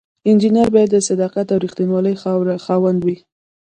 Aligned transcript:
انجینر 0.29 0.67
باید 0.75 0.89
د 0.93 0.97
صداقت 1.09 1.47
او 1.53 1.57
ریښتینولی 1.63 2.15
خاوند 2.65 2.99
وي. 3.05 3.17